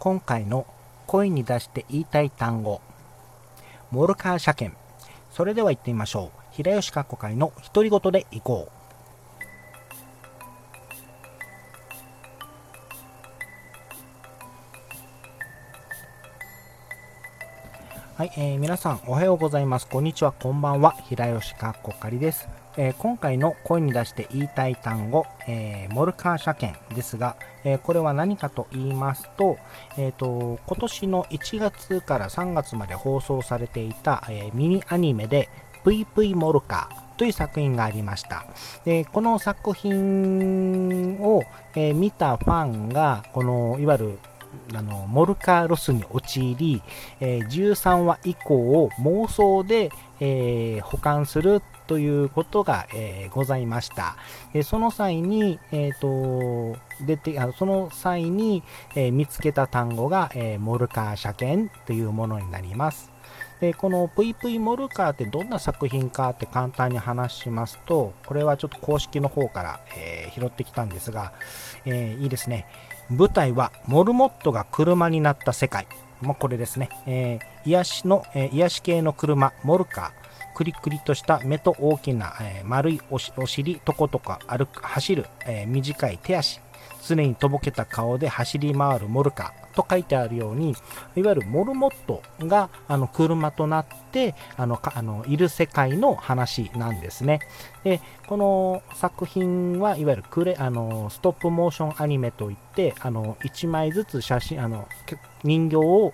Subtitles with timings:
[0.00, 0.66] 今回の
[1.06, 2.80] 声に出して言いたい単語
[3.90, 4.78] モルカー車検
[5.30, 8.80] それでは行ってみましょう平吉かっこ会の独り言でいこう
[18.16, 19.86] はい、えー、皆さんおはようございます。
[19.86, 20.92] こんにちは、こんばんは。
[21.08, 22.50] 平吉かっこかりです。
[22.82, 29.58] えー、今回の声に出して言いたい単語、えー、モルカー車検ですが、えー、これは何かと言いますと、
[29.98, 35.50] えーと、今年の1月から3月まで放送されていた、えミニアニメで、
[35.84, 38.46] ぷいぷいモルカーという作品がありました。
[38.86, 41.42] でこの作品を、
[41.74, 44.18] え見たファンが、このいわゆる
[44.74, 46.82] あのモルカーロスに陥り、
[47.20, 49.90] えー、13話以降を妄想で、
[50.20, 54.14] えー、保管するということが、えー、ございました。
[54.52, 58.62] でその際に、えーと、出てあその際に、
[58.94, 63.10] え見つけた単語が、えモルカー車検というものになります。
[63.60, 71.32] でこのぷいぷいモルカーってどんな作品かって簡単に話しますと、これはちょっと公式の方から、え拾ってきたんですが、
[71.86, 72.68] えいいですね。
[73.10, 75.88] 舞台はモルモットが車になった世界。
[76.20, 76.88] もうこれですね。
[77.08, 80.29] えー、癒しの、えー、癒し系の車、モルカー。
[80.54, 86.60] クリクリとした目と大きな、えー、丸いお尻、とことか歩く、走る、え短い手足。
[87.06, 90.74] 常にとぼけた顔で走り回るモルカと書いてあるように、
[91.16, 97.40] いわゆるモルモットがあの車となってあのかあのいる世界の話なんですね。
[97.84, 104.88] で、この作品はいわゆるクレあのストップモーションアニメといって、あの1枚ずつ写真、あの
[105.42, 106.12] 人形を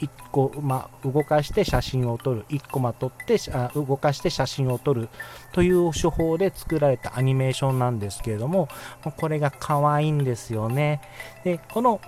[0.00, 5.08] 1個、ま、動かして写真を撮る、1コマ撮ってあ動かして写真を撮る
[5.52, 8.68] という手法で作られたアニメーションなんですけれども、
[9.16, 11.00] これが可愛いんですよね。
[11.44, 12.00] で、この、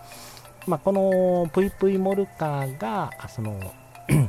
[0.67, 3.59] まあ、このぷいぷいモルカーが、その、
[4.09, 4.21] え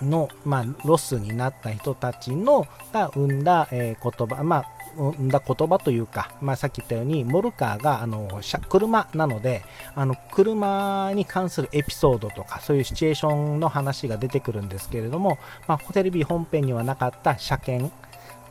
[0.00, 9.62] ー、の、まあ、ロスになった人たちのが生んだ、えー、言葉、まあ、んだ言葉というか、まあ、さっき言ったように、モルカーがあの車なので、
[9.94, 17.92] あの車に関するエピソードとか、そういうシチュエーションの話が出てくるんですけれども、まあ、テレビ本編にはなかった車検、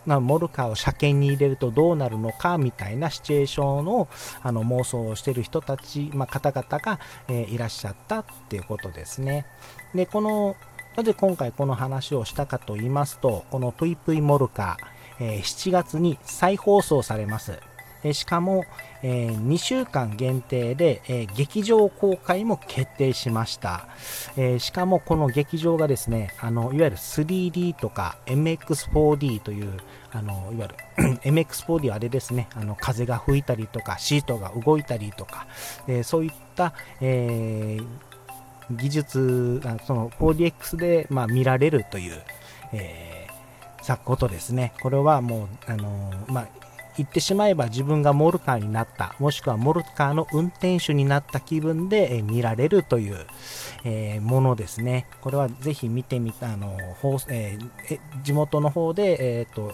[0.05, 4.07] まモルカーを車検に入れるとどうなるのかみたいなシチュエーションを
[4.41, 9.45] あの妄想をしている人たち、まあ、方々が、えー、いらっしゃったっていうことですね。
[9.93, 10.55] で、この
[10.95, 17.59] なぜ今回この話をしたかと言いますと、このぷいぷいモルカー、え7月に再放送されます。
[18.03, 18.65] えしかも、
[19.03, 23.87] え2週間限定で、え劇場公開も決定しました、
[24.37, 29.79] えしかもこの劇場がですねあのいわゆる 3D とか MX4D という
[30.11, 35.47] あのいわゆる MX4D はあれですねあの風が吹いたりとかシートが動いたりとか、
[35.87, 42.21] えそういった、えー、技術その 4DX で、まあ、見られるという、
[42.73, 43.26] えー
[43.87, 44.73] 咲くことですね。
[44.81, 46.47] これはもう、あのー、まあ、
[46.97, 53.25] 言ってしまえば自分がモルカーになった、もしくはモルカーの運転手になった気分で、え見られるという、
[53.85, 55.07] えー、ものですね。
[55.21, 56.75] これはぜひ見てみた、あの
[57.29, 59.73] えー、地元の方で、えっ、と、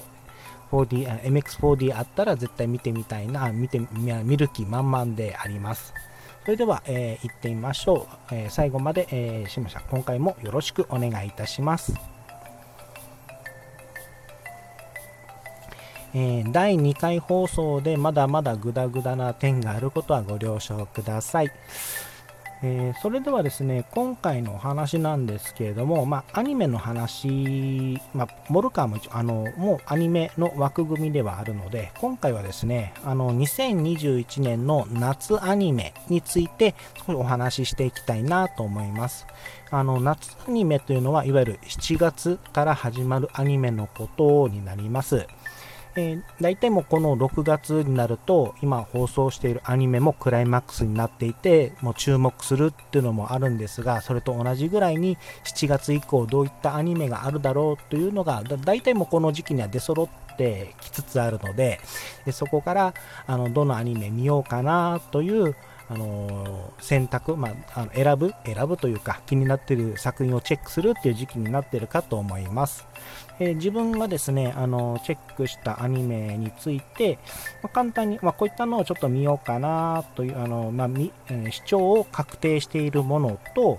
[0.71, 5.93] 4D、MX4D あったら絶対見てみたいな、見て、見る気満々であります。
[6.43, 8.35] それでは、えー、行ってみましょう。
[8.35, 9.79] え、最後まで、えー、しました。
[9.89, 12.12] 今回もよろしくお願いいたします。
[16.13, 21.51] えー、第2回放送でまだまだグダグダな点があることはご了承ください。
[22.65, 36.73] えー、それではですね、今回のお話なんですけれども、まあ、アニメの話、まあ、モルカーもあのもうアニメの枠組みではあるので、今回はですね、あの2021年の夏アニメについて
[37.09, 39.27] お話ししていきたいなと思います。
[39.69, 45.27] あの夏アニメというのは、いわゆる7月から始まるアニメのことになります。
[45.95, 61.79] えー、大体もうこの6月になると今放送しているアニメもクライマックスになっていてもう注目するっていうのもあるんですがそれと同じぐらいに7月以降どういったアニメがあるだろうというのが大体もうこの時期には出揃ってきつつあるので
[62.25, 62.93] でそこから
[63.27, 65.55] あのどのアニメ見ようかなという
[65.89, 72.87] あの選択、まあ、あの選ぶ、選ぶというか気になっている作品をチェックするっていう時期になっているかと思います。
[73.39, 77.19] えー、自分がですね、あのチェックしたアニメについて、
[77.61, 83.77] まあ、簡単に、まあ、こういったのをちょっと見ようかなという、あのまあえー、視聴を確定しているものと、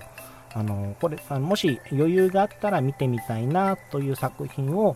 [0.53, 4.95] あのこれあのもし余裕があったら見てみたいなという作品を、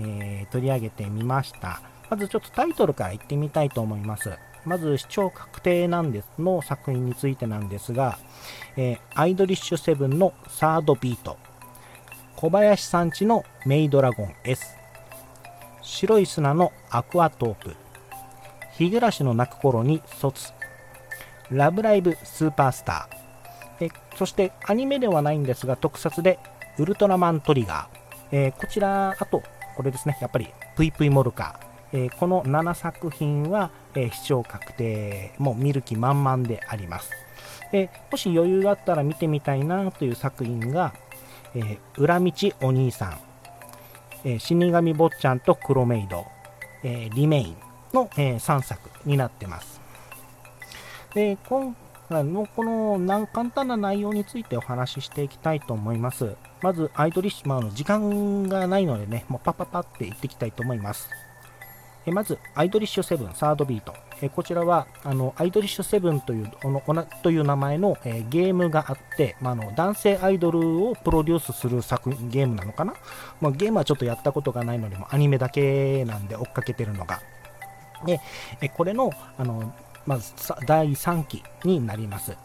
[0.00, 1.80] えー、取り上げてみました。
[2.10, 4.30] まずちょっとタイトルから言ってみたいと思います。
[4.64, 8.18] まず視聴確定なんですの作品についてなんですが、
[8.76, 11.36] えー、アイドリッシュセブンのサードビート、
[12.36, 14.74] 小林さんちのメイドラゴン S、
[15.82, 17.76] 白い砂のアクアトープ、
[18.72, 20.52] 日暮らしの泣く頃に卒、
[21.50, 26.38] ラブライブスーパースター、えそしてアニメではないんですが特撮で
[26.78, 27.98] ウルトラマントリガー、
[28.30, 29.42] えー、こちら、あと、
[29.76, 37.10] これですね、やっぱり、ぷいぷいモルカー、えー、この7作品は、え、視聴確定、も見る気満々であります。
[37.72, 40.94] でもし余裕があったら見てみたいなという作品が、
[41.54, 43.18] えー、裏道お兄さん、
[44.24, 46.24] えー、死神坊ちゃんと黒メイド、
[46.82, 47.56] えー、リメイン
[47.92, 49.80] の、え、3作になってます。
[51.14, 51.74] で今
[52.08, 56.36] 回のこの簡単な内容についてお話ししていきたいと思います。
[56.62, 61.08] まず、アイドリッシュ、まあ、時間がないのでね、もうパパパって言っていきたいと思います。
[62.06, 63.94] えまず、アイドリッシュ7サードビート。
[64.20, 72.94] えこちらは、あの、アイドリッシュ7という、このという名前の、えゲームがあって、まあ、の男性アイドルをプロデュースする作ゲームなのかな、
[73.40, 77.20] まあ、ゲームはちょっとやったことがないので、もアニメだけなんで追っかけてるのが。
[78.04, 78.20] で、
[78.60, 79.72] えこれの、あの、
[80.06, 80.32] まず
[80.66, 82.36] 第3期になります。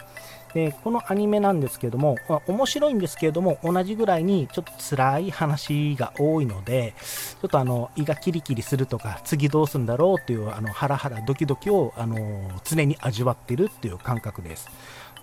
[0.54, 6.94] でこのアニメなんですけども、まあ、面白いんですけれども、同じぐらいにちょっと辛い話が多いので、
[7.42, 14.70] ちょっとあの胃がキリキリするとか、次どうするんだろうっていうあのハラハラドキドキをあの常に味わってるっていう感覚です。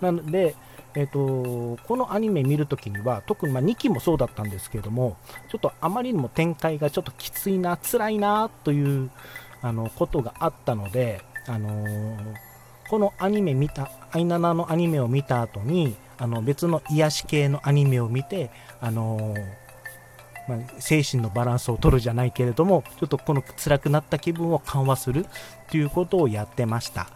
[0.01, 0.55] なので、
[0.93, 5.15] えーと、このアニメ見るときには、特にま2期もそうだったんですけども、
[5.49, 9.09] ちょっとあまりにも展開がちょっときついな、辛いなという
[9.61, 12.35] あのことがあったので、あのー、
[12.89, 19.35] このアニメ見た、アイナナのアニメを見た後に、あの別の癒し系のアニメを見て、あのー、
[20.47, 25.25] まあ、精神のバランスを取るじゃないけれども、ちょっとこの辛くなった気分を緩和する
[25.69, 27.09] ということをやってました。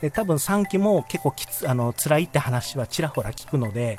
[0.00, 3.98] で多分3期も結構きつあの辛いって話はちらほら聞くので、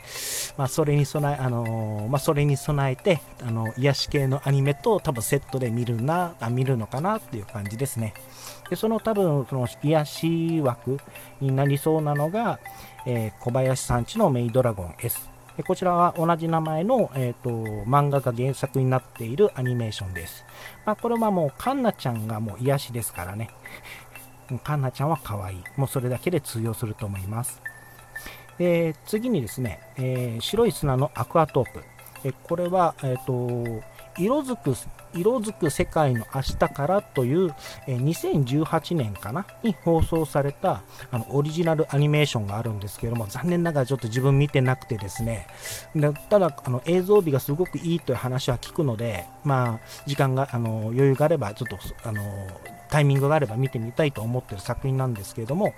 [0.58, 8.14] まあ、それに備え、あのまあ、それに備えてあの癒し系のアニメと多分セットで見るな見るのかなっていう感じですね。
[8.72, 10.98] でその多分その癒し枠
[11.42, 12.58] になりそうなのが、
[13.06, 15.30] えー、小林さんちのメイドラゴン S。
[15.58, 17.50] でこちらは同じ名前の、えーと、
[17.84, 20.46] 漫画が原作になっているアニメーションです。
[20.86, 23.50] まあ、これはもうカンナちゃんがもう癒しですからね。
[24.64, 25.64] カンナちゃんは可愛い。
[25.76, 27.62] もうそれだけで通用すると思います。
[28.58, 31.84] で次にですね、えー、白い砂のアクアトープ。
[32.44, 33.84] これは、えーと、
[34.18, 34.76] 色づく
[35.14, 37.54] 色づく世界の明日からという、
[37.88, 45.48] え、2018年かなに放送されたあのオリジナルアニメーションがあるんですけども残念ながらちょっと自分見てなくてですね。
[45.96, 51.78] でただあの映像美がすごくいいという話は聞くのでまあ時間があの余裕があればちょっと
[52.08, 52.22] あの
[52.90, 55.74] タイミングがあれば見てみたいと思ってる作品なんですけれども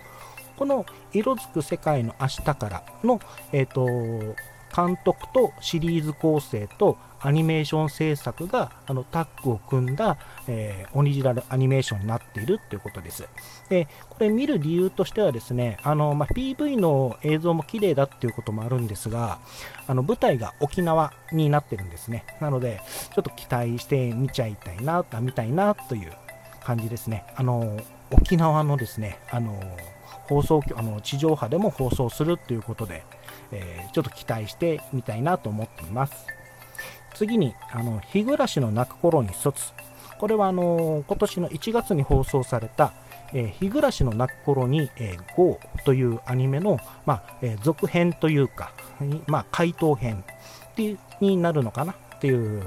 [0.57, 3.19] この色づく世界の明日からの、
[3.51, 4.35] えーと
[4.75, 10.17] 監督とシリーズ構成とアニメーション制作があのタッグを組んだ、
[10.47, 13.27] えー、オリジナルアニメーションになっているということです。
[13.69, 19.39] で、これ見る理由としてはですね、あの、まあ、PV の映像も綺麗だっていうこともあるんですが、
[19.87, 22.25] あの舞台が沖縄になってるんですね。
[22.41, 22.81] なので、
[23.15, 26.11] ちょっと期待して見ちゃいたいな、見たいなという
[26.61, 27.23] 感じですね。
[27.37, 27.79] あの、
[28.11, 29.61] 沖縄のですね、あの、
[30.27, 33.03] 放送あの地上波でも放送するということで、
[33.53, 36.27] えー、ちょっと期待してみたいなと思っています。
[37.13, 39.71] 次に、あの、日暮らしの泣く頃に卒。
[40.19, 42.93] これはあの今年の1月に放送された、
[43.33, 48.71] えー、日暮らしの泣く頃に、えー、GO というアニメの、まあえー、続編というか、
[49.27, 50.23] まあ、回答編
[51.19, 51.93] になるのかな？
[51.93, 52.63] っていう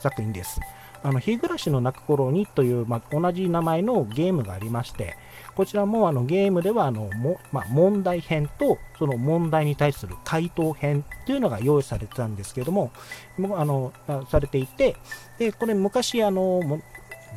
[0.00, 0.60] 作品です。
[1.02, 5.16] あの日暮らしの泣く頃にという、まあ、同じ名前のゲームがありまして、
[5.56, 12.92] こちらもあのゲームではあのも、まあ、問題編とその問題に対する回答編っていうのが用意されてたんですけども、
[13.38, 13.92] あの
[14.30, 14.96] されていて、
[15.38, 16.60] でこれ昔あの、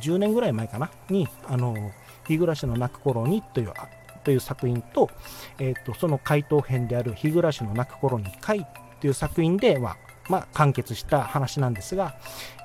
[0.02, 1.74] 10年ぐらい前かな、に、あの
[2.28, 3.72] 日暮らしの泣く頃にという
[4.22, 5.08] という作品と、
[5.58, 8.66] えーと、その回答編である日暮らしの泣く頃に回
[9.00, 9.96] という作品では、
[10.28, 12.16] まあ、完結した話なんですが、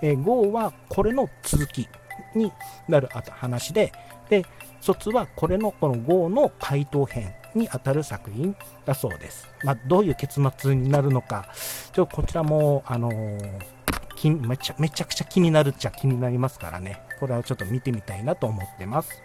[0.01, 1.87] えー、GO はこれの続き
[2.35, 2.51] に
[2.89, 3.93] なる話で、
[4.29, 4.45] で、
[4.81, 8.55] 卒はこれのこの GO の回答編にあたる作品
[8.85, 9.47] だそうです。
[9.63, 11.47] まあ、どういう結末になるのか、
[11.93, 19.21] ちょこちらも、あのー、めちゃめちゃくちゃ気になるっちゃ気になりますからね、これはちょっと見てみたいなと思ってます。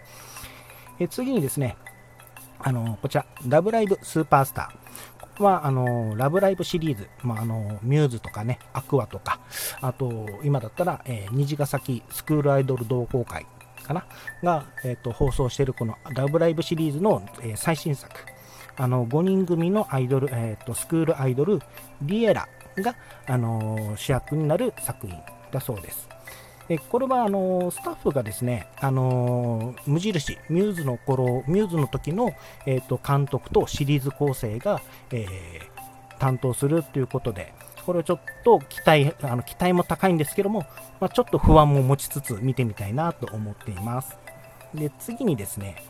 [0.99, 1.75] え次にですね、
[2.59, 5.21] あの、こちら、ラブライブスーパースター。
[5.21, 9.39] ここは、あの、ラブライブシリーズ、まあ、あのミューズとかね、アクアとか、
[9.81, 13.47] あと、今だったら、えー、虹ヶ崎スクールアイドル同好会
[13.81, 14.05] かな
[14.43, 18.13] が、えーと、放送しているこの「ラブライブ!」シリーズの、えー、最新作
[18.77, 21.59] あの5人組のアイドル、えーと、スクールアイドル
[22.01, 22.47] リエラ
[22.77, 22.95] が、
[23.27, 25.17] あのー、主役になる作品
[25.51, 26.07] だそうです。
[26.69, 32.33] えこれはあのスタッフがですね、あの無印、ミューズの頃、ミューズの時の、
[32.65, 37.53] えーと、監督とシリーズ構成が、えー、担当するということで、
[37.85, 40.65] これをちょっと期待、あの期待も高いんですけども、
[40.99, 44.17] まあ、ちょっと不安も持ちつつ見てみたいなと思っています。
[44.73, 45.83] で、次にですね、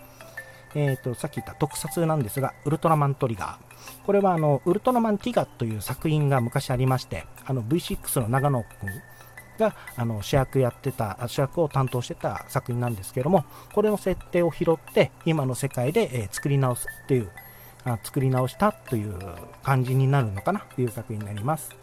[0.73, 4.05] えーと、さっき言った特撮なんですが、ウルトラマントリガー。
[4.05, 8.89] これはあのウルトラマンティガという作品が昔ありまして、あの V6 の長野君
[9.59, 17.29] があの主役やってた、主役を担当してた作品なんですけども、これの設定を拾って、今の世界で、えー、作り直すっていう、
[17.83, 19.17] あ作り直したという
[19.63, 21.80] 感じになるのかなという作品になります。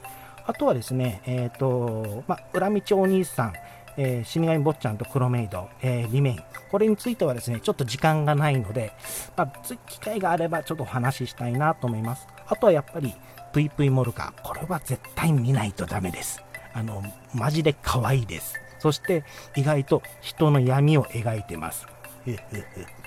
[0.49, 3.52] あとはですね、えっ、ー、と、ま、裏道お兄さん、
[3.99, 6.38] えー、死神坊ちゃんと黒メイド、えー、リメイン。
[6.71, 8.93] これについてはですね、ちょっと時間がないので、
[9.37, 9.47] ま、
[9.87, 12.26] 機会があればちょっとお話ししたいなと思います。
[12.47, 13.14] あとはやっぱり、
[13.52, 14.33] ぷいぷいモルカ。
[14.43, 16.43] これは絶対見ないとダメです。
[16.73, 17.02] あの、
[17.35, 18.55] マジで可愛いです。
[18.78, 19.25] そして
[19.55, 21.87] 意外と人の闇を描いてます。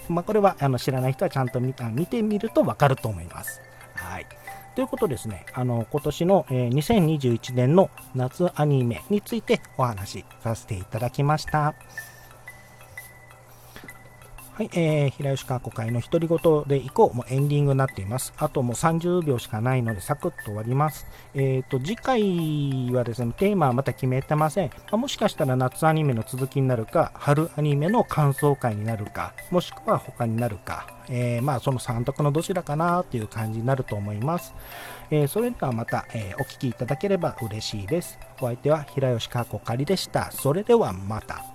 [0.09, 3.61] まあ、これはあの知らない人はちゃんと見見てみるとわかると思います。
[4.75, 11.75] ということですね、あの今年の、えー、2021年の夏アニメについてお話しさせていただきました。
[14.61, 17.17] はい、えー、平吉川子会の独り言でいこう。
[17.17, 18.31] もうエンディングになっています。
[18.37, 21.07] あともう30秒しかないので、サクッと終わります。
[21.33, 24.69] えっ、ー、と、次回はですね、テーマはまた決めてません。
[24.69, 34.53] まあ、もしかしたら夏アニメの続きになるか、春アニメの感想会になるか、もしくは他になるか、えー、まあ、その3択のどちらかなという感じになると思います。
[35.09, 38.19] えー、それではまた、えお聴きいただければ嬉しいです。
[38.39, 40.29] お相手は平吉川子かりでした。
[40.29, 41.50] それではまた。